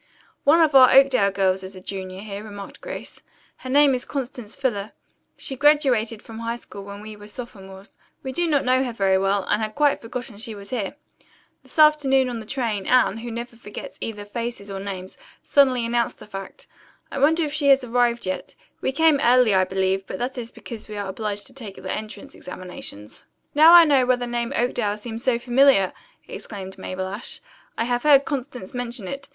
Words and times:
"One 0.45 0.61
of 0.61 0.73
our 0.73 0.89
Oakdale 0.91 1.29
girls 1.29 1.61
is 1.61 1.75
a 1.75 1.79
junior 1.79 2.21
here," 2.21 2.43
remarked 2.43 2.81
Grace. 2.81 3.21
"Her 3.57 3.69
name 3.69 3.93
is 3.93 4.03
Constance 4.03 4.55
Fuller. 4.55 4.93
She 5.37 5.55
graduated 5.55 6.23
from 6.23 6.39
high 6.39 6.55
school 6.55 6.83
when 6.85 7.01
we 7.01 7.15
were 7.15 7.27
sophomores. 7.27 7.99
We 8.23 8.31
do 8.31 8.47
not 8.47 8.65
know 8.65 8.83
her 8.83 8.93
very 8.93 9.19
well, 9.19 9.43
and 9.43 9.61
had 9.61 9.75
quite 9.75 10.01
forgotten 10.01 10.39
she 10.39 10.55
was 10.55 10.71
here. 10.71 10.95
This 11.61 11.77
afternoon 11.77 12.29
on 12.29 12.39
the 12.39 12.47
train, 12.47 12.87
Anne, 12.87 13.17
who 13.19 13.29
never 13.29 13.55
forgets 13.55 13.99
either 14.01 14.25
faces 14.25 14.71
or 14.71 14.79
names, 14.79 15.19
suddenly 15.43 15.85
announced 15.85 16.17
the 16.17 16.25
fact. 16.25 16.65
I 17.11 17.19
wonder 17.19 17.43
if 17.43 17.53
she 17.53 17.67
has 17.67 17.83
arrived 17.83 18.25
yet. 18.25 18.55
We 18.81 18.91
came 18.91 19.19
early, 19.21 19.53
I 19.53 19.65
believe, 19.65 20.07
but 20.07 20.17
that 20.17 20.35
is 20.35 20.51
because 20.51 20.87
we 20.87 20.97
are 20.97 21.07
obliged 21.09 21.45
to 21.45 21.53
take 21.53 21.75
the 21.75 21.93
entrance 21.95 22.33
examinations." 22.33 23.23
"Now 23.53 23.71
I 23.71 23.85
know 23.85 24.07
why 24.07 24.15
the 24.15 24.25
name, 24.25 24.51
Oakdale, 24.55 24.97
seemed 24.97 25.21
so 25.21 25.37
familiar!" 25.37 25.93
exclaimed 26.27 26.79
Mabel 26.79 27.07
Ashe. 27.07 27.39
"I 27.77 27.83
have 27.83 28.01
heard 28.01 28.25
Constance 28.25 28.73
mention 28.73 29.07
it. 29.07 29.29